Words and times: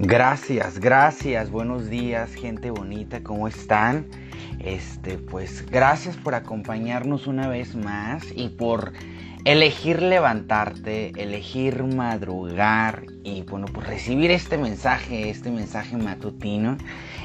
Gracias, 0.00 0.78
gracias, 0.78 1.50
buenos 1.50 1.90
días, 1.90 2.32
gente 2.32 2.70
bonita, 2.70 3.20
¿cómo 3.24 3.48
están? 3.48 4.06
Este, 4.60 5.18
pues 5.18 5.66
gracias 5.68 6.16
por 6.16 6.36
acompañarnos 6.36 7.26
una 7.26 7.48
vez 7.48 7.74
más 7.74 8.22
y 8.32 8.50
por 8.50 8.92
elegir 9.44 10.00
levantarte, 10.00 11.10
elegir 11.20 11.82
madrugar 11.82 13.06
y 13.24 13.42
bueno, 13.42 13.66
pues 13.74 13.88
recibir 13.88 14.30
este 14.30 14.56
mensaje, 14.56 15.30
este 15.30 15.50
mensaje 15.50 15.96
matutino. 15.96 16.78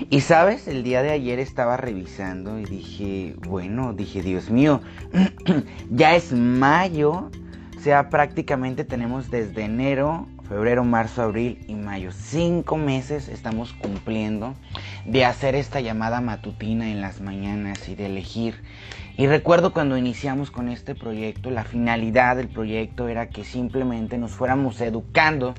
Y 0.09 0.21
sabes, 0.21 0.67
el 0.67 0.81
día 0.81 1.03
de 1.03 1.11
ayer 1.11 1.37
estaba 1.37 1.77
revisando 1.77 2.57
y 2.57 2.65
dije, 2.65 3.35
bueno, 3.47 3.93
dije, 3.93 4.23
Dios 4.23 4.49
mío, 4.49 4.81
ya 5.91 6.15
es 6.15 6.33
mayo, 6.33 7.29
o 7.77 7.81
sea, 7.81 8.09
prácticamente 8.09 8.83
tenemos 8.83 9.29
desde 9.29 9.63
enero 9.65 10.27
febrero, 10.47 10.83
marzo, 10.83 11.21
abril 11.21 11.63
y 11.67 11.75
mayo. 11.75 12.11
Cinco 12.11 12.77
meses 12.77 13.27
estamos 13.27 13.73
cumpliendo 13.73 14.55
de 15.05 15.25
hacer 15.25 15.55
esta 15.55 15.81
llamada 15.81 16.21
matutina 16.21 16.89
en 16.89 17.01
las 17.01 17.21
mañanas 17.21 17.87
y 17.89 17.95
de 17.95 18.07
elegir. 18.07 18.61
Y 19.15 19.27
recuerdo 19.27 19.73
cuando 19.73 19.97
iniciamos 19.97 20.49
con 20.49 20.69
este 20.69 20.95
proyecto, 20.95 21.51
la 21.51 21.63
finalidad 21.63 22.35
del 22.35 22.47
proyecto 22.47 23.07
era 23.07 23.29
que 23.29 23.43
simplemente 23.43 24.17
nos 24.17 24.31
fuéramos 24.31 24.81
educando 24.81 25.53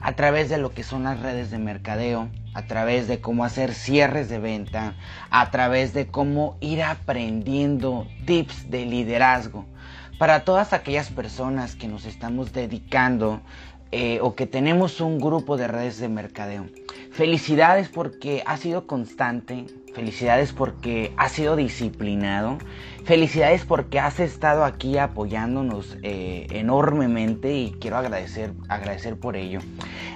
a 0.00 0.12
través 0.12 0.48
de 0.48 0.58
lo 0.58 0.70
que 0.70 0.84
son 0.84 1.02
las 1.02 1.20
redes 1.20 1.50
de 1.50 1.58
mercadeo, 1.58 2.28
a 2.54 2.62
través 2.62 3.08
de 3.08 3.20
cómo 3.20 3.44
hacer 3.44 3.74
cierres 3.74 4.28
de 4.28 4.38
venta, 4.38 4.94
a 5.30 5.50
través 5.50 5.92
de 5.92 6.06
cómo 6.06 6.56
ir 6.60 6.82
aprendiendo 6.82 8.06
tips 8.26 8.70
de 8.70 8.86
liderazgo. 8.86 9.66
Para 10.18 10.44
todas 10.44 10.72
aquellas 10.72 11.10
personas 11.10 11.76
que 11.76 11.88
nos 11.88 12.04
estamos 12.04 12.52
dedicando 12.52 13.40
eh, 13.92 14.20
o 14.22 14.34
que 14.34 14.46
tenemos 14.46 15.00
un 15.00 15.18
grupo 15.18 15.56
de 15.56 15.66
redes 15.66 15.98
de 15.98 16.08
mercadeo. 16.08 16.66
Felicidades 17.10 17.88
porque 17.88 18.42
ha 18.46 18.56
sido 18.56 18.86
constante, 18.86 19.66
felicidades 19.94 20.52
porque 20.52 21.12
ha 21.16 21.28
sido 21.28 21.56
disciplinado, 21.56 22.58
felicidades 23.04 23.64
porque 23.64 23.98
has 23.98 24.20
estado 24.20 24.64
aquí 24.64 24.96
apoyándonos 24.96 25.98
eh, 26.02 26.46
enormemente 26.50 27.52
y 27.52 27.72
quiero 27.80 27.96
agradecer, 27.96 28.52
agradecer 28.68 29.16
por 29.16 29.36
ello. 29.36 29.58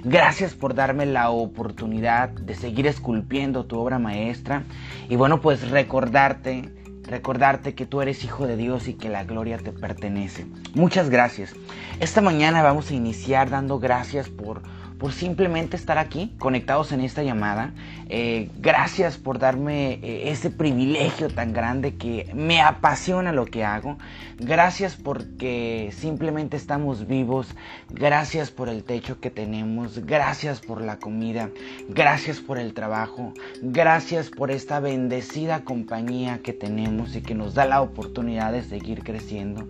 Gracias 0.05 0.55
por 0.55 0.75
darme 0.75 1.05
la 1.05 1.31
oportunidad 1.31 2.29
de 2.29 2.55
seguir 2.55 2.87
esculpiendo 2.87 3.65
tu 3.65 3.79
obra 3.79 3.99
maestra 3.99 4.63
y 5.09 5.17
bueno 5.17 5.41
pues 5.41 5.69
recordarte 5.69 6.71
recordarte 7.07 7.75
que 7.75 7.87
tú 7.87 8.01
eres 8.01 8.25
hijo 8.25 8.47
de 8.47 8.57
Dios 8.57 8.89
y 8.89 8.95
que 8.95 9.09
la 9.09 9.25
gloria 9.25 9.59
te 9.59 9.73
pertenece. 9.73 10.47
Muchas 10.75 11.11
gracias. 11.11 11.55
Esta 12.01 12.21
mañana 12.21 12.63
vamos 12.63 12.91
a 12.91 12.95
iniciar 12.95 13.51
dando 13.51 13.79
gracias 13.79 14.29
por 14.29 14.63
por 14.99 15.13
simplemente 15.13 15.77
estar 15.77 15.99
aquí 15.99 16.33
conectados 16.39 16.93
en 16.93 17.01
esta 17.01 17.23
llamada. 17.23 17.73
Eh, 18.09 18.51
gracias 18.59 19.17
por 19.19 19.39
darme 19.39 19.95
eh, 19.95 20.31
ese 20.31 20.51
privilegio 20.51 21.29
tan 21.29 21.53
grande 21.53 21.97
que 21.97 22.31
me 22.35 22.61
apasiona 22.61 23.33
lo 23.33 23.47
que 23.47 23.65
hago. 23.65 23.99
Gracias 24.39 24.97
porque 24.97 25.93
simplemente 25.97 26.57
estamos 26.57 27.07
vivos. 27.07 27.49
Gracias 27.91 28.51
por 28.51 28.69
el 28.69 28.85
techo 28.85 29.21
que 29.21 29.31
tenemos. 29.31 30.05
Gracias 30.07 30.61
por 30.61 30.81
la 30.81 30.99
comida. 30.99 31.51
Gracias 31.89 32.41
por 32.41 32.59
el 32.59 32.73
trabajo. 32.73 33.33
Gracias 33.63 34.31
por 34.31 34.51
esta 34.51 34.81
bendecida 34.81 35.65
compañía 35.65 36.41
que 36.43 36.53
tenemos 36.53 37.17
y 37.17 37.23
que 37.23 37.35
nos 37.35 37.55
da 37.55 37.65
la 37.65 37.81
oportunidad 37.81 38.53
de 38.53 38.63
seguir 38.63 39.03
creciendo. 39.03 39.69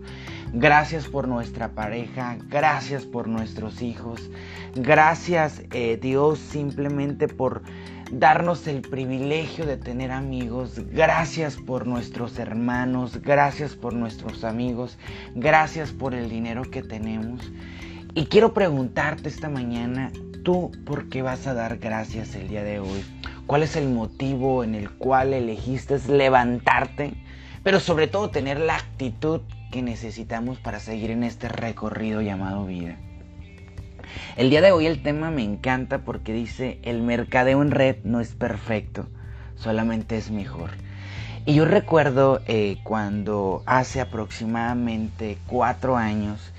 Gracias 0.56 1.08
por 1.08 1.26
nuestra 1.26 1.70
pareja, 1.70 2.36
gracias 2.48 3.04
por 3.04 3.26
nuestros 3.26 3.82
hijos, 3.82 4.30
gracias 4.76 5.13
eh, 5.72 5.98
Dios 6.00 6.38
simplemente 6.38 7.28
por 7.28 7.62
darnos 8.10 8.66
el 8.66 8.82
privilegio 8.82 9.64
de 9.64 9.76
tener 9.76 10.10
amigos, 10.10 10.80
gracias 10.92 11.56
por 11.56 11.86
nuestros 11.86 12.38
hermanos, 12.38 13.22
gracias 13.22 13.74
por 13.74 13.94
nuestros 13.94 14.44
amigos, 14.44 14.98
gracias 15.34 15.92
por 15.92 16.14
el 16.14 16.28
dinero 16.28 16.62
que 16.62 16.82
tenemos. 16.82 17.40
Y 18.14 18.26
quiero 18.26 18.52
preguntarte 18.54 19.28
esta 19.28 19.48
mañana, 19.48 20.12
¿tú 20.42 20.72
por 20.84 21.08
qué 21.08 21.22
vas 21.22 21.46
a 21.46 21.54
dar 21.54 21.78
gracias 21.78 22.34
el 22.34 22.48
día 22.48 22.64
de 22.64 22.80
hoy? 22.80 23.04
¿Cuál 23.46 23.62
es 23.62 23.76
el 23.76 23.88
motivo 23.88 24.64
en 24.64 24.74
el 24.74 24.90
cual 24.90 25.32
elegiste 25.32 25.98
levantarte? 26.08 27.14
Pero 27.62 27.78
sobre 27.78 28.08
todo 28.08 28.30
tener 28.30 28.58
la 28.58 28.76
actitud 28.76 29.40
que 29.70 29.80
necesitamos 29.80 30.58
para 30.58 30.80
seguir 30.80 31.10
en 31.10 31.24
este 31.24 31.48
recorrido 31.48 32.20
llamado 32.20 32.66
vida. 32.66 32.96
El 34.36 34.50
día 34.50 34.60
de 34.60 34.72
hoy 34.72 34.86
el 34.86 35.02
tema 35.02 35.30
me 35.30 35.42
encanta 35.42 35.98
porque 35.98 36.32
dice, 36.32 36.78
el 36.82 37.02
mercadeo 37.02 37.62
en 37.62 37.70
red 37.70 37.96
no 38.04 38.20
es 38.20 38.34
perfecto, 38.34 39.06
solamente 39.56 40.16
es 40.16 40.30
mejor. 40.30 40.70
Y 41.46 41.54
yo 41.54 41.66
recuerdo 41.66 42.40
eh, 42.46 42.78
cuando 42.84 43.62
hace 43.66 44.00
aproximadamente 44.00 45.36
cuatro 45.46 45.96
años 45.96 46.52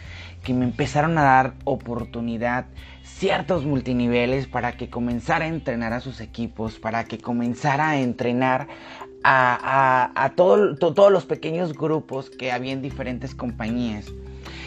que 0.43 0.53
me 0.53 0.65
empezaron 0.65 1.17
a 1.17 1.23
dar 1.23 1.53
oportunidad 1.63 2.65
ciertos 3.03 3.65
multiniveles 3.65 4.45
para 4.45 4.77
que 4.77 4.89
comenzara 4.89 5.45
a 5.45 5.47
entrenar 5.47 5.93
a 5.93 6.01
sus 6.01 6.21
equipos, 6.21 6.77
para 6.79 7.05
que 7.05 7.17
comenzara 7.17 7.89
a 7.89 7.99
entrenar 7.99 8.67
a, 9.23 10.33
todos 10.35 11.11
los 11.11 11.25
pequeños 11.25 11.73
grupos 11.73 12.29
que 12.29 12.51
había 12.51 12.73
en 12.73 12.81
diferentes 12.81 13.33
compañías. 13.33 14.05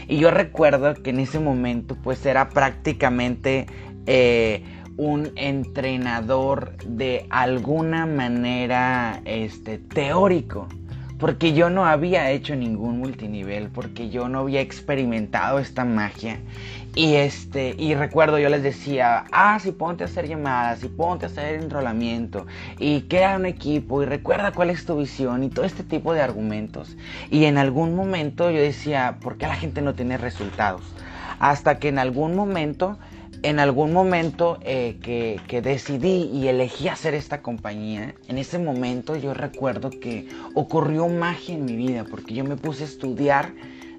Y 0.08 0.16
yo 0.16 0.30
recuerdo 0.30 0.94
que 0.94 1.10
en 1.10 1.20
ese 1.20 1.38
momento 1.38 1.94
pues 2.02 2.24
era 2.24 2.48
prácticamente 2.48 3.66
eh, 4.06 4.64
un 4.96 5.30
entrenador 5.36 6.76
de 6.84 7.26
alguna 7.28 8.06
manera 8.06 9.20
este, 9.26 9.78
teórico 9.78 10.66
porque 11.18 11.52
yo 11.52 11.68
no 11.68 11.84
había 11.84 12.30
hecho 12.30 12.54
ningún 12.54 12.98
multinivel, 12.98 13.68
porque 13.68 14.08
yo 14.08 14.28
no 14.28 14.40
había 14.40 14.60
experimentado 14.60 15.58
esta 15.58 15.84
magia. 15.84 16.38
Y 16.94 17.14
este, 17.14 17.74
y 17.78 17.94
recuerdo 17.94 18.38
yo 18.38 18.48
les 18.48 18.62
decía, 18.62 19.24
ah, 19.30 19.58
si 19.60 19.72
ponte 19.72 20.04
a 20.04 20.06
hacer 20.06 20.26
llamadas, 20.26 20.80
si 20.80 20.88
ponte 20.88 21.26
a 21.26 21.28
hacer 21.28 21.60
enrolamiento, 21.60 22.46
y 22.78 23.02
crea 23.02 23.36
un 23.36 23.46
equipo, 23.46 24.02
y 24.02 24.06
recuerda 24.06 24.52
cuál 24.52 24.70
es 24.70 24.84
tu 24.84 24.96
visión, 24.96 25.44
y 25.44 25.48
todo 25.48 25.64
este 25.64 25.84
tipo 25.84 26.12
de 26.12 26.22
argumentos. 26.22 26.96
Y 27.30 27.44
en 27.44 27.58
algún 27.58 27.94
momento 27.94 28.50
yo 28.50 28.60
decía, 28.60 29.18
¿por 29.20 29.36
qué 29.36 29.46
la 29.46 29.56
gente 29.56 29.82
no 29.82 29.94
tiene 29.94 30.18
resultados? 30.18 30.82
Hasta 31.38 31.78
que 31.78 31.88
en 31.88 31.98
algún 31.98 32.34
momento 32.34 32.98
en 33.42 33.60
algún 33.60 33.92
momento 33.92 34.58
eh, 34.62 34.98
que, 35.02 35.62
decidí 35.62 36.30
y 36.32 36.48
elegí 36.48 36.88
hacer 36.88 37.14
esta 37.14 37.42
compañía, 37.42 38.14
en 38.28 38.38
ese 38.38 38.58
momento 38.58 39.16
yo 39.16 39.34
recuerdo 39.34 39.90
que 39.90 40.28
ocurrió 40.54 41.08
magia 41.08 41.54
en 41.54 41.64
mi 41.64 41.76
vida 41.76 42.04
porque 42.08 42.34
yo 42.34 42.44
me 42.44 42.56
puse 42.56 42.84
a 42.84 42.86
estudiar 42.86 43.52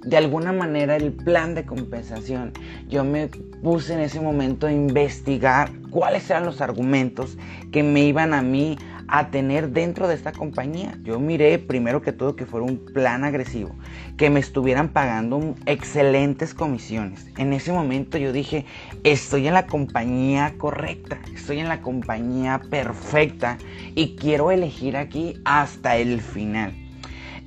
de 0.03 0.17
alguna 0.17 0.53
manera 0.53 0.95
el 0.95 1.11
plan 1.11 1.55
de 1.55 1.65
compensación. 1.65 2.53
Yo 2.87 3.03
me 3.03 3.27
puse 3.61 3.93
en 3.93 3.99
ese 3.99 4.21
momento 4.21 4.67
a 4.67 4.71
investigar 4.71 5.71
cuáles 5.89 6.29
eran 6.29 6.45
los 6.45 6.61
argumentos 6.61 7.37
que 7.71 7.83
me 7.83 8.05
iban 8.05 8.33
a 8.33 8.41
mí 8.41 8.77
a 9.11 9.29
tener 9.31 9.69
dentro 9.69 10.07
de 10.07 10.15
esta 10.15 10.31
compañía. 10.31 10.97
Yo 11.03 11.19
miré 11.19 11.57
primero 11.59 12.01
que 12.01 12.11
todo 12.11 12.35
que 12.35 12.45
fuera 12.45 12.65
un 12.65 12.77
plan 12.77 13.23
agresivo, 13.23 13.75
que 14.17 14.29
me 14.29 14.39
estuvieran 14.39 14.89
pagando 14.89 15.55
excelentes 15.65 16.53
comisiones. 16.53 17.27
En 17.37 17.53
ese 17.53 17.71
momento 17.71 18.17
yo 18.17 18.31
dije, 18.31 18.65
estoy 19.03 19.47
en 19.47 19.53
la 19.53 19.67
compañía 19.67 20.53
correcta, 20.57 21.19
estoy 21.33 21.59
en 21.59 21.69
la 21.69 21.81
compañía 21.81 22.61
perfecta 22.69 23.57
y 23.95 24.15
quiero 24.15 24.51
elegir 24.51 24.97
aquí 24.97 25.39
hasta 25.45 25.97
el 25.97 26.21
final. 26.21 26.88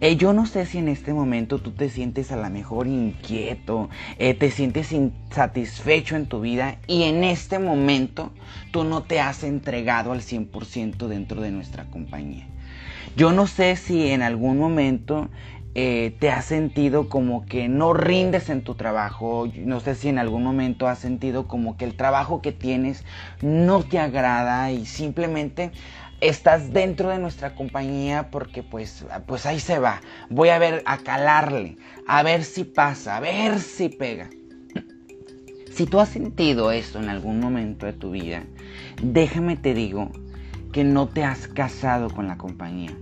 Eh, 0.03 0.17
yo 0.17 0.33
no 0.33 0.47
sé 0.47 0.67
si 0.67 0.79
en 0.79 0.89
este 0.89 1.15
momento 1.15 1.61
tú 1.61 1.71
te 1.71 1.89
sientes 1.89 2.33
a 2.33 2.37
lo 2.37 2.51
mejor 2.51 2.89
inquieto, 2.89 3.89
eh, 4.19 4.35
te 4.35 4.51
sientes 4.51 4.91
insatisfecho 4.91 6.17
en 6.17 6.27
tu 6.27 6.41
vida 6.41 6.79
y 6.89 7.05
en 7.05 7.23
este 7.23 7.61
momento 7.61 8.33
tú 8.73 8.83
no 8.83 9.05
te 9.05 9.21
has 9.21 9.45
entregado 9.45 10.11
al 10.11 10.23
100% 10.23 11.07
dentro 11.07 11.41
de 11.41 11.53
nuestra 11.53 11.85
compañía. 11.85 12.49
Yo 13.15 13.31
no 13.31 13.47
sé 13.47 13.77
si 13.77 14.11
en 14.11 14.23
algún 14.23 14.59
momento 14.59 15.29
eh, 15.77 16.17
te 16.19 16.31
has 16.31 16.47
sentido 16.47 17.09
como 17.09 17.47
que 17.47 17.69
no 17.69 17.95
rindes 17.95 18.51
en 18.51 18.63
tu 18.63 18.75
trabajo, 18.75 19.49
no 19.55 19.79
sé 19.79 19.95
si 19.95 20.09
en 20.09 20.19
algún 20.19 20.43
momento 20.43 20.89
has 20.89 20.99
sentido 20.99 21.47
como 21.47 21.77
que 21.77 21.85
el 21.85 21.95
trabajo 21.95 22.43
que 22.43 22.51
tienes 22.51 23.05
no 23.41 23.85
te 23.85 24.01
agrada 24.01 24.73
y 24.73 24.85
simplemente 24.85 25.71
estás 26.23 26.73
dentro 26.73 27.11
de 27.11 27.19
nuestra 27.19 27.55
compañía 27.55 28.31
porque 28.31 28.63
pues, 28.63 29.05
pues 29.27 29.45
ahí 29.45 29.59
se 29.59 29.81
va. 29.81 30.01
Voy 30.31 30.51
a 30.51 30.59
ver, 30.59 30.83
a 30.87 30.99
calarle, 30.99 31.77
a 32.07 32.23
ver 32.23 32.45
si 32.45 32.63
pasa, 32.65 33.17
a 33.17 33.21
ver 33.21 33.59
si 33.59 33.89
pega. 33.89 34.31
Si 35.73 35.85
tú 35.87 35.99
has 35.99 36.11
sentido 36.11 36.71
esto 36.71 37.01
en 37.01 37.09
algún 37.09 37.41
momento 37.41 37.87
de 37.87 37.93
tu 37.93 38.13
vida, 38.13 38.45
déjame 39.03 39.57
te 39.57 39.75
digo 39.75 40.11
que 40.73 40.85
no 40.85 41.09
te 41.09 41.25
has 41.25 41.49
casado 41.49 42.09
con 42.09 42.29
la 42.29 42.39
compañía. 42.39 42.97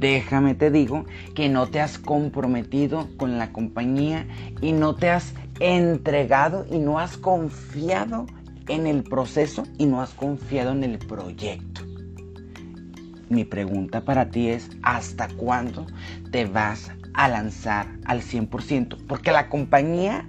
Déjame 0.00 0.54
te 0.54 0.70
digo 0.70 1.04
que 1.34 1.48
no 1.48 1.68
te 1.68 1.80
has 1.80 1.98
comprometido 1.98 3.08
con 3.16 3.38
la 3.38 3.52
compañía 3.52 4.26
y 4.60 4.72
no 4.72 4.96
te 4.96 5.08
has 5.08 5.34
entregado 5.60 6.66
y 6.68 6.78
no 6.78 6.98
has 6.98 7.16
confiado 7.16 8.26
en 8.66 8.88
el 8.88 9.04
proceso 9.04 9.62
y 9.78 9.86
no 9.86 10.02
has 10.02 10.10
confiado 10.10 10.72
en 10.72 10.82
el 10.82 10.98
proyecto. 10.98 11.75
Mi 13.28 13.44
pregunta 13.44 14.02
para 14.02 14.30
ti 14.30 14.48
es, 14.48 14.70
¿hasta 14.82 15.28
cuándo 15.28 15.86
te 16.30 16.44
vas 16.44 16.92
a 17.14 17.28
lanzar 17.28 17.86
al 18.04 18.22
100%? 18.22 18.98
Porque 19.08 19.32
la 19.32 19.48
compañía 19.48 20.24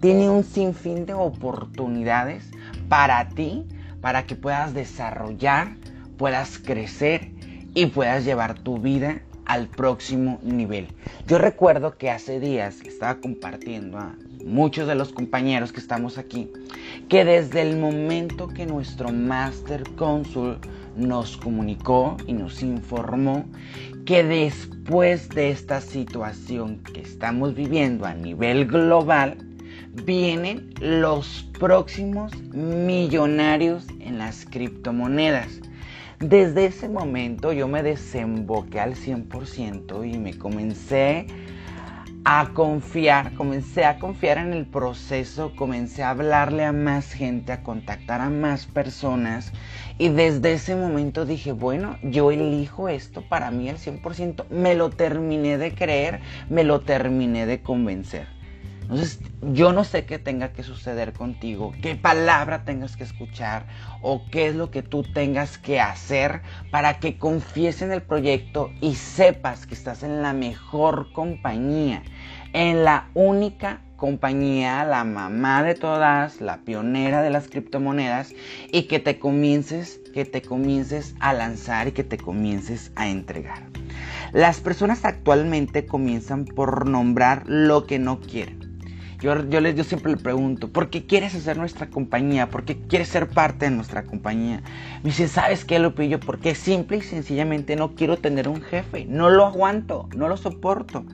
tiene 0.00 0.28
un 0.28 0.42
sinfín 0.42 1.06
de 1.06 1.14
oportunidades 1.14 2.50
para 2.88 3.28
ti, 3.28 3.66
para 4.00 4.24
que 4.26 4.34
puedas 4.34 4.74
desarrollar, 4.74 5.76
puedas 6.18 6.58
crecer 6.58 7.30
y 7.74 7.86
puedas 7.86 8.24
llevar 8.24 8.58
tu 8.58 8.78
vida 8.78 9.20
al 9.46 9.68
próximo 9.68 10.40
nivel. 10.42 10.88
Yo 11.26 11.38
recuerdo 11.38 11.98
que 11.98 12.10
hace 12.10 12.40
días 12.40 12.80
estaba 12.80 13.20
compartiendo 13.20 13.98
a 13.98 14.16
muchos 14.44 14.88
de 14.88 14.94
los 14.94 15.12
compañeros 15.12 15.72
que 15.72 15.80
estamos 15.80 16.18
aquí 16.18 16.50
que 17.08 17.24
desde 17.24 17.62
el 17.62 17.76
momento 17.76 18.48
que 18.48 18.66
nuestro 18.66 19.10
Master 19.12 19.82
Consul 19.96 20.58
nos 20.96 21.36
comunicó 21.36 22.16
y 22.26 22.32
nos 22.32 22.62
informó 22.62 23.44
que 24.04 24.24
después 24.24 25.28
de 25.28 25.50
esta 25.50 25.80
situación 25.80 26.82
que 26.82 27.00
estamos 27.00 27.54
viviendo 27.54 28.06
a 28.06 28.14
nivel 28.14 28.66
global, 28.66 29.38
vienen 30.04 30.72
los 30.80 31.48
próximos 31.58 32.32
millonarios 32.52 33.86
en 34.00 34.18
las 34.18 34.44
criptomonedas. 34.46 35.60
Desde 36.20 36.66
ese 36.66 36.88
momento 36.88 37.52
yo 37.52 37.66
me 37.66 37.82
desemboqué 37.82 38.80
al 38.80 38.94
100% 38.94 40.12
y 40.12 40.18
me 40.18 40.36
comencé 40.36 41.26
a 42.24 42.50
confiar, 42.52 43.34
comencé 43.34 43.84
a 43.84 43.98
confiar 43.98 44.38
en 44.38 44.52
el 44.52 44.66
proceso, 44.66 45.54
comencé 45.56 46.02
a 46.02 46.10
hablarle 46.10 46.64
a 46.64 46.72
más 46.72 47.12
gente, 47.12 47.52
a 47.52 47.62
contactar 47.62 48.20
a 48.20 48.28
más 48.28 48.66
personas 48.66 49.52
y 49.98 50.10
desde 50.10 50.52
ese 50.52 50.76
momento 50.76 51.24
dije, 51.24 51.52
bueno, 51.52 51.96
yo 52.02 52.30
elijo 52.30 52.88
esto 52.88 53.22
para 53.22 53.50
mí 53.50 53.68
al 53.68 53.78
100%, 53.78 54.48
me 54.50 54.74
lo 54.74 54.90
terminé 54.90 55.56
de 55.56 55.74
creer, 55.74 56.20
me 56.50 56.64
lo 56.64 56.80
terminé 56.80 57.46
de 57.46 57.62
convencer. 57.62 58.39
Entonces, 58.90 59.20
yo 59.52 59.72
no 59.72 59.84
sé 59.84 60.04
qué 60.04 60.18
tenga 60.18 60.52
que 60.52 60.64
suceder 60.64 61.12
contigo, 61.12 61.72
qué 61.80 61.94
palabra 61.94 62.64
tengas 62.64 62.96
que 62.96 63.04
escuchar 63.04 63.66
o 64.02 64.22
qué 64.32 64.48
es 64.48 64.56
lo 64.56 64.72
que 64.72 64.82
tú 64.82 65.04
tengas 65.04 65.58
que 65.58 65.80
hacer 65.80 66.42
para 66.72 66.98
que 66.98 67.16
confíes 67.16 67.82
en 67.82 67.92
el 67.92 68.02
proyecto 68.02 68.72
y 68.80 68.96
sepas 68.96 69.64
que 69.66 69.74
estás 69.74 70.02
en 70.02 70.22
la 70.22 70.32
mejor 70.32 71.12
compañía, 71.12 72.02
en 72.52 72.82
la 72.82 73.10
única 73.14 73.80
compañía, 73.96 74.82
la 74.84 75.04
mamá 75.04 75.62
de 75.62 75.76
todas, 75.76 76.40
la 76.40 76.56
pionera 76.62 77.22
de 77.22 77.30
las 77.30 77.46
criptomonedas 77.46 78.34
y 78.72 78.88
que 78.88 78.98
te 78.98 79.20
comiences, 79.20 80.00
que 80.12 80.24
te 80.24 80.42
comiences 80.42 81.14
a 81.20 81.32
lanzar 81.32 81.86
y 81.86 81.92
que 81.92 82.02
te 82.02 82.18
comiences 82.18 82.90
a 82.96 83.08
entregar. 83.08 83.62
Las 84.32 84.58
personas 84.60 85.04
actualmente 85.04 85.86
comienzan 85.86 86.44
por 86.44 86.88
nombrar 86.88 87.44
lo 87.46 87.86
que 87.86 88.00
no 88.00 88.18
quieren. 88.18 88.59
Yo, 89.20 89.48
yo, 89.48 89.60
les, 89.60 89.74
yo 89.74 89.84
siempre 89.84 90.12
le 90.12 90.18
pregunto, 90.18 90.68
¿por 90.68 90.88
qué 90.88 91.04
quieres 91.04 91.34
hacer 91.34 91.58
nuestra 91.58 91.88
compañía? 91.88 92.48
¿Por 92.48 92.64
qué 92.64 92.76
quieres 92.76 93.08
ser 93.08 93.28
parte 93.28 93.66
de 93.66 93.70
nuestra 93.70 94.04
compañía? 94.04 94.62
Me 95.02 95.10
dice, 95.10 95.28
¿sabes 95.28 95.64
qué, 95.66 95.78
Lupillo? 95.78 96.18
Porque 96.18 96.54
simple 96.54 96.98
y 96.98 97.02
sencillamente 97.02 97.76
no 97.76 97.94
quiero 97.94 98.16
tener 98.16 98.48
un 98.48 98.62
jefe. 98.62 99.04
No 99.04 99.28
lo 99.28 99.44
aguanto, 99.44 100.08
no 100.16 100.26
lo 100.26 100.38
soporto. 100.38 101.04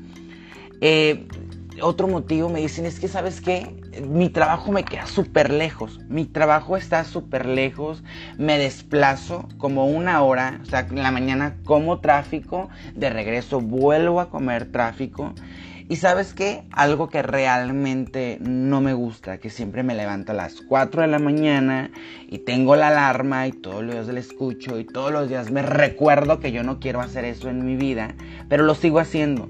Eh, 0.80 1.26
otro 1.82 2.08
motivo 2.08 2.48
me 2.48 2.60
dicen 2.60 2.86
es 2.86 3.00
que, 3.00 3.08
¿sabes 3.08 3.40
qué? 3.40 3.74
Mi 4.08 4.28
trabajo 4.28 4.72
me 4.72 4.84
queda 4.84 5.06
súper 5.06 5.50
lejos. 5.50 6.00
Mi 6.08 6.24
trabajo 6.26 6.76
está 6.76 7.04
súper 7.04 7.46
lejos. 7.46 8.02
Me 8.38 8.56
desplazo 8.58 9.48
como 9.58 9.86
una 9.86 10.22
hora. 10.22 10.60
O 10.62 10.66
sea, 10.66 10.80
en 10.80 11.02
la 11.02 11.10
mañana 11.10 11.56
como 11.64 12.00
tráfico. 12.00 12.68
De 12.94 13.10
regreso 13.10 13.60
vuelvo 13.60 14.20
a 14.20 14.30
comer 14.30 14.70
tráfico. 14.70 15.34
Y 15.88 15.96
sabes 15.96 16.34
qué? 16.34 16.64
Algo 16.72 17.08
que 17.08 17.22
realmente 17.22 18.38
no 18.40 18.80
me 18.80 18.92
gusta, 18.92 19.38
que 19.38 19.50
siempre 19.50 19.84
me 19.84 19.94
levanto 19.94 20.32
a 20.32 20.34
las 20.34 20.60
4 20.62 21.02
de 21.02 21.06
la 21.06 21.20
mañana 21.20 21.92
y 22.28 22.38
tengo 22.38 22.74
la 22.74 22.88
alarma 22.88 23.46
y 23.46 23.52
todos 23.52 23.84
los 23.84 23.94
días 23.94 24.08
la 24.08 24.18
escucho 24.18 24.80
y 24.80 24.84
todos 24.84 25.12
los 25.12 25.28
días 25.28 25.52
me 25.52 25.62
recuerdo 25.62 26.40
que 26.40 26.50
yo 26.50 26.64
no 26.64 26.80
quiero 26.80 27.00
hacer 27.00 27.24
eso 27.24 27.48
en 27.50 27.64
mi 27.64 27.76
vida, 27.76 28.16
pero 28.48 28.64
lo 28.64 28.74
sigo 28.74 28.98
haciendo. 28.98 29.48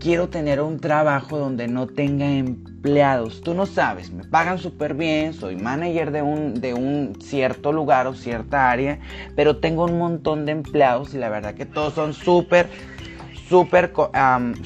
Quiero 0.00 0.28
tener 0.28 0.60
un 0.60 0.80
trabajo 0.80 1.38
donde 1.38 1.68
no 1.68 1.86
tenga 1.86 2.28
empleados. 2.28 3.40
Tú 3.40 3.54
no 3.54 3.66
sabes, 3.66 4.10
me 4.10 4.24
pagan 4.24 4.58
súper 4.58 4.94
bien, 4.94 5.32
soy 5.32 5.54
manager 5.54 6.10
de 6.10 6.22
un, 6.22 6.60
de 6.60 6.74
un 6.74 7.18
cierto 7.20 7.70
lugar 7.70 8.08
o 8.08 8.14
cierta 8.14 8.68
área, 8.68 8.98
pero 9.36 9.58
tengo 9.58 9.84
un 9.84 9.96
montón 9.96 10.44
de 10.44 10.52
empleados 10.52 11.14
y 11.14 11.18
la 11.18 11.28
verdad 11.28 11.54
que 11.54 11.66
todos 11.66 11.94
son 11.94 12.14
súper 12.14 12.68
súper 13.48 13.92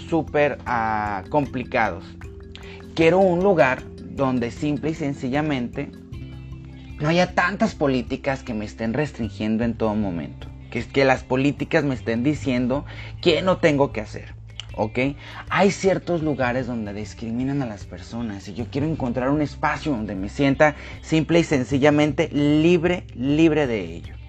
super, 0.09 0.59
ah, 0.67 1.23
complicados. 1.29 2.05
Quiero 2.95 3.19
un 3.19 3.43
lugar 3.43 3.83
donde 3.97 4.51
simple 4.51 4.91
y 4.91 4.95
sencillamente 4.95 5.91
no 6.99 7.09
haya 7.09 7.35
tantas 7.35 7.75
políticas 7.75 8.43
que 8.43 8.55
me 8.55 8.65
estén 8.65 8.93
restringiendo 8.93 9.65
en 9.65 9.75
todo 9.75 9.95
momento. 9.95 10.49
Que, 10.71 10.87
que 10.87 11.05
las 11.05 11.25
políticas 11.25 11.85
me 11.85 11.95
estén 11.95 12.23
diciendo 12.23 12.85
qué 13.21 13.43
no 13.43 13.59
tengo 13.59 13.93
que 13.93 14.01
hacer. 14.01 14.35
¿ok? 14.77 14.99
Hay 15.49 15.71
ciertos 15.73 16.23
lugares 16.23 16.67
donde 16.67 16.93
discriminan 16.93 17.63
a 17.63 17.67
las 17.67 17.85
personas 17.87 18.49
y 18.49 18.55
yo 18.55 18.67
quiero 18.71 18.87
encontrar 18.87 19.31
un 19.31 19.43
espacio 19.43 19.93
donde 19.93 20.15
me 20.15 20.29
sienta 20.29 20.77
simple 21.03 21.41
y 21.41 21.45
sencillamente 21.45 22.29
libre, 22.33 23.05
libre 23.15 23.67
de 23.67 23.81
ello 23.81 24.20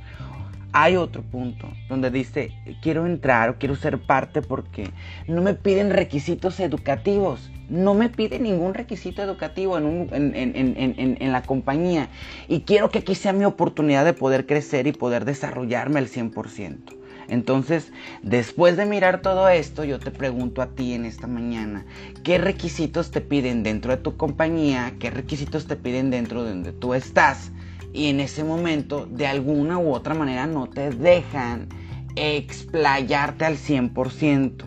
hay 0.74 0.96
otro 0.96 1.22
punto 1.22 1.68
donde 1.90 2.12
dice, 2.12 2.52
quiero 2.82 3.06
entrar 3.06 3.50
o 3.50 3.56
quiero 3.58 3.76
ser 3.76 4.00
parte 4.00 4.42
porque 4.42 4.90
no 5.28 5.42
me 5.42 5.54
piden 5.54 5.92
requisitos 5.92 6.60
educativos. 6.60 7.52
No 7.70 7.94
me 7.94 8.10
piden 8.10 8.44
ningún 8.44 8.74
requisito 8.74 9.22
educativo 9.22 9.78
en, 9.78 10.10
en, 10.12 11.32
la 11.32 11.42
compañía. 11.44 12.10
Y 12.50 12.62
quiero 12.62 12.90
que 12.90 13.00
aquí 13.00 13.16
sea 13.16 13.32
mi 13.32 13.46
oportunidad 13.46 14.04
de 14.04 14.14
poder 14.14 14.46
crecer 14.46 14.88
y 14.88 14.92
poder 14.92 15.24
desarrollarme 15.24 16.00
al 16.00 16.08
100%. 16.08 16.98
Entonces, 17.30 17.94
después 18.24 18.76
de 18.76 18.86
mirar 18.86 19.22
todo 19.22 19.48
esto, 19.48 19.86
yo 19.86 20.00
te 20.00 20.12
pregunto 20.12 20.62
a 20.62 20.68
ti 20.68 20.94
en 20.94 21.06
esta 21.06 21.28
mañana, 21.28 21.86
¿qué 22.26 22.38
requisitos 22.38 23.10
te 23.10 23.22
piden 23.22 23.64
dentro 23.64 23.96
de 23.96 24.04
tu 24.04 24.18
compañía? 24.18 24.94
¿Qué 25.00 25.10
requisitos 25.10 25.66
te 25.66 25.78
piden 25.78 26.10
dentro 26.10 26.44
de 26.44 26.50
donde 26.50 26.74
tú 26.74 26.94
estás? 26.94 27.54
Y 27.94 28.08
en 28.08 28.20
ese 28.20 28.44
momento 28.44 29.06
de 29.06 29.28
alguna 29.28 29.78
u 29.78 29.94
otra 29.94 30.14
manera 30.14 30.48
no 30.48 30.68
te 30.68 30.92
dejan 30.92 31.68
explayarte 32.16 33.46
al 33.46 33.58
100%. 33.58 34.66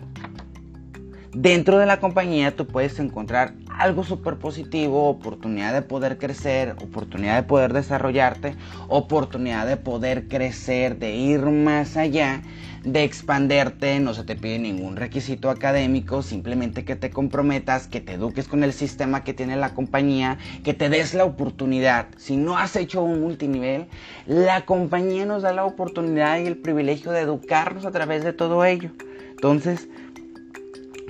Dentro 1.33 1.79
de 1.79 1.85
la 1.85 1.99
compañía 1.99 2.55
tú 2.55 2.65
puedes 2.65 2.97
encontrar 2.99 3.55
algo 3.77 4.05
súper 4.05 4.37
positivo, 4.37 5.09
oportunidad 5.09 5.73
de 5.73 5.81
poder 5.81 6.17
crecer, 6.17 6.75
oportunidad 6.81 7.35
de 7.35 7.43
poder 7.43 7.73
desarrollarte, 7.73 8.55
oportunidad 8.87 9.67
de 9.67 9.75
poder 9.75 10.29
crecer, 10.29 10.97
de 10.97 11.15
ir 11.15 11.41
más 11.41 11.97
allá 11.97 12.41
de 12.85 13.03
expanderte, 13.03 13.99
no 13.99 14.13
se 14.13 14.23
te 14.23 14.35
pide 14.35 14.59
ningún 14.59 14.95
requisito 14.95 15.49
académico, 15.49 16.21
simplemente 16.21 16.85
que 16.85 16.95
te 16.95 17.09
comprometas, 17.09 17.87
que 17.87 17.99
te 17.99 18.13
eduques 18.13 18.47
con 18.47 18.63
el 18.63 18.73
sistema 18.73 19.23
que 19.23 19.33
tiene 19.33 19.55
la 19.57 19.73
compañía, 19.73 20.37
que 20.63 20.75
te 20.75 20.89
des 20.89 21.15
la 21.15 21.25
oportunidad. 21.25 22.07
Si 22.17 22.37
no 22.37 22.57
has 22.57 22.75
hecho 22.75 23.01
un 23.01 23.21
multinivel, 23.21 23.87
la 24.27 24.65
compañía 24.65 25.25
nos 25.25 25.41
da 25.41 25.51
la 25.51 25.65
oportunidad 25.65 26.39
y 26.39 26.45
el 26.45 26.57
privilegio 26.57 27.11
de 27.11 27.21
educarnos 27.21 27.85
a 27.85 27.91
través 27.91 28.23
de 28.23 28.33
todo 28.33 28.63
ello. 28.63 28.91
Entonces, 29.31 29.89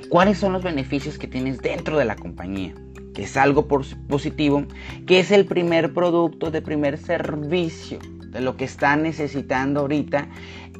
¿cuáles 0.09 0.37
son 0.37 0.53
los 0.53 0.63
beneficios 0.63 1.17
que 1.17 1.27
tienes 1.27 1.59
dentro 1.59 1.97
de 1.97 2.05
la 2.05 2.15
compañía? 2.15 2.73
que 3.13 3.23
es 3.23 3.37
algo 3.37 3.65
positivo, 3.65 4.65
que 5.07 5.21
es 5.21 5.31
el 5.31 5.45
primer 5.45 5.93
producto, 5.93 6.51
de 6.51 6.61
primer 6.61 6.97
servicio 6.97 7.97
de 8.35 8.41
lo 8.41 8.57
que 8.57 8.65
está 8.65 8.97
necesitando 8.97 9.79
ahorita 9.79 10.27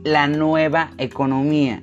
la 0.05 0.27
nueva 0.27 0.91
economía, 1.00 1.81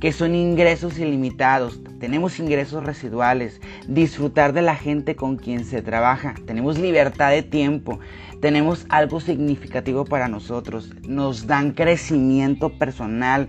que 0.00 0.12
son 0.12 0.36
ingresos 0.36 1.00
ilimitados, 1.00 1.80
tenemos 1.98 2.38
ingresos 2.38 2.84
residuales, 2.84 3.60
disfrutar 3.88 4.52
de 4.52 4.62
la 4.62 4.76
gente 4.76 5.16
con 5.16 5.36
quien 5.36 5.64
se 5.64 5.82
trabaja, 5.82 6.36
tenemos 6.46 6.78
libertad 6.78 7.32
de 7.32 7.42
tiempo, 7.42 7.98
tenemos 8.40 8.86
algo 8.88 9.18
significativo 9.18 10.04
para 10.04 10.28
nosotros, 10.28 10.92
nos 11.08 11.48
dan 11.48 11.72
crecimiento 11.72 12.78
personal, 12.78 13.48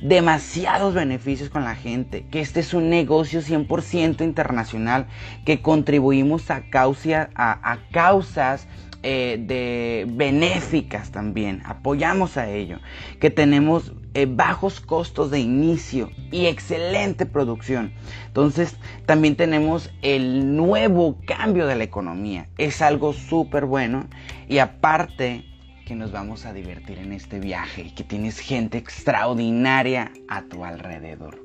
demasiados 0.00 0.94
beneficios 0.94 1.50
con 1.50 1.64
la 1.64 1.74
gente, 1.74 2.26
que 2.30 2.40
este 2.40 2.60
es 2.60 2.72
un 2.72 2.88
negocio 2.88 3.40
100% 3.40 4.22
internacional, 4.22 5.08
que 5.44 5.60
contribuimos 5.60 6.52
a, 6.52 6.62
a 6.64 7.78
causas 7.90 8.68
eh, 9.02 9.38
de 9.40 10.04
benéficas 10.10 11.10
también, 11.10 11.62
apoyamos 11.64 12.36
a 12.36 12.50
ello, 12.50 12.80
que 13.18 13.30
tenemos 13.30 13.94
eh, 14.12 14.26
bajos 14.28 14.82
costos 14.82 15.30
de 15.30 15.40
inicio 15.40 16.10
y 16.30 16.44
excelente 16.44 17.24
producción. 17.24 17.94
Entonces 18.26 18.76
también 19.06 19.36
tenemos 19.36 19.90
el 20.02 20.54
nuevo 20.54 21.16
cambio 21.24 21.66
de 21.66 21.76
la 21.76 21.84
economía. 21.84 22.48
Es 22.58 22.82
algo 22.82 23.14
súper 23.14 23.64
bueno 23.64 24.06
y 24.48 24.58
aparte 24.58 25.46
que 25.86 25.94
nos 25.94 26.12
vamos 26.12 26.44
a 26.44 26.52
divertir 26.52 26.98
en 26.98 27.14
este 27.14 27.40
viaje 27.40 27.84
y 27.84 27.90
que 27.92 28.04
tienes 28.04 28.38
gente 28.38 28.76
extraordinaria 28.76 30.12
a 30.28 30.42
tu 30.42 30.62
alrededor. 30.62 31.42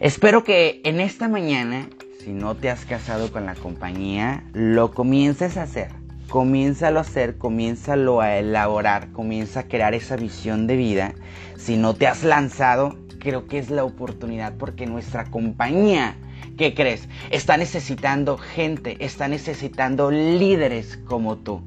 Espero 0.00 0.42
que 0.42 0.80
en 0.84 0.98
esta 0.98 1.28
mañana, 1.28 1.88
si 2.18 2.32
no 2.32 2.56
te 2.56 2.70
has 2.70 2.84
casado 2.84 3.30
con 3.30 3.46
la 3.46 3.54
compañía, 3.54 4.42
lo 4.52 4.90
comiences 4.90 5.56
a 5.56 5.62
hacer 5.62 6.07
comiénzalo 6.28 6.98
a 6.98 7.02
hacer, 7.02 7.38
comiénzalo 7.38 8.20
a 8.20 8.36
elaborar, 8.36 9.12
comienza 9.12 9.60
a 9.60 9.68
crear 9.68 9.94
esa 9.94 10.16
visión 10.16 10.66
de 10.66 10.76
vida. 10.76 11.14
Si 11.56 11.76
no 11.76 11.94
te 11.94 12.06
has 12.06 12.22
lanzado, 12.22 12.96
creo 13.18 13.46
que 13.46 13.58
es 13.58 13.70
la 13.70 13.84
oportunidad 13.84 14.54
porque 14.58 14.86
nuestra 14.86 15.24
compañía, 15.30 16.16
¿qué 16.56 16.74
crees? 16.74 17.08
Está 17.30 17.56
necesitando 17.56 18.36
gente, 18.36 18.96
está 19.04 19.28
necesitando 19.28 20.10
líderes 20.10 20.98
como 21.06 21.38
tú. 21.38 21.62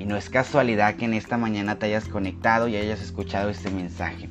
Y 0.00 0.06
no 0.06 0.16
es 0.16 0.30
casualidad 0.30 0.94
que 0.94 1.04
en 1.04 1.12
esta 1.12 1.36
mañana 1.36 1.78
te 1.78 1.84
hayas 1.84 2.08
conectado 2.08 2.68
y 2.68 2.76
hayas 2.76 3.02
escuchado 3.02 3.50
este 3.50 3.70
mensaje. 3.70 4.30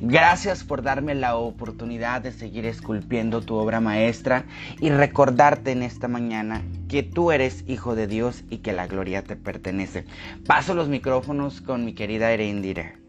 Gracias 0.00 0.64
por 0.64 0.82
darme 0.82 1.14
la 1.14 1.36
oportunidad 1.36 2.20
de 2.20 2.32
seguir 2.32 2.66
esculpiendo 2.66 3.40
tu 3.40 3.54
obra 3.54 3.80
maestra 3.80 4.44
y 4.80 4.90
recordarte 4.90 5.70
en 5.70 5.84
esta 5.84 6.08
mañana 6.08 6.62
que 6.88 7.04
tú 7.04 7.30
eres 7.30 7.62
hijo 7.68 7.94
de 7.94 8.08
Dios 8.08 8.42
y 8.50 8.58
que 8.58 8.72
la 8.72 8.88
gloria 8.88 9.22
te 9.22 9.36
pertenece. 9.36 10.04
Paso 10.48 10.74
los 10.74 10.88
micrófonos 10.88 11.60
con 11.60 11.84
mi 11.84 11.94
querida 11.94 12.32
Erendira. 12.32 13.03